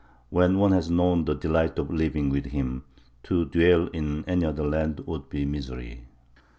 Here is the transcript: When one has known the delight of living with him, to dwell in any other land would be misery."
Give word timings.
When 0.31 0.57
one 0.57 0.71
has 0.71 0.89
known 0.89 1.25
the 1.25 1.35
delight 1.35 1.77
of 1.77 1.91
living 1.93 2.31
with 2.31 2.45
him, 2.47 2.85
to 3.21 3.45
dwell 3.45 3.85
in 3.89 4.25
any 4.25 4.43
other 4.45 4.65
land 4.67 5.01
would 5.01 5.29
be 5.29 5.45
misery." 5.45 6.05